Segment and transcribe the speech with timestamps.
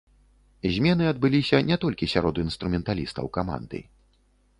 [0.77, 3.83] Змены адбыліся не толькі сярод інструменталістаў каманды.